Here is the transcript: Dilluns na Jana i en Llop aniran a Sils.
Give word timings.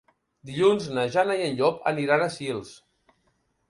Dilluns 0.49 0.87
na 0.95 1.05
Jana 1.17 1.37
i 1.41 1.45
en 1.51 1.61
Llop 1.61 1.87
aniran 1.95 2.27
a 2.31 2.35
Sils. 2.41 2.77